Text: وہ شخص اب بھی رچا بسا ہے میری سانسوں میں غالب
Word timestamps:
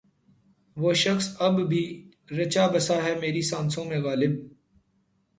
وہ 0.77 0.93
شخص 0.93 1.27
اب 1.39 1.59
بھی 1.69 1.83
رچا 2.31 2.65
بسا 2.67 2.95
ہے 3.03 3.13
میری 3.19 3.41
سانسوں 3.41 3.83
میں 3.85 3.99
غالب 3.99 4.31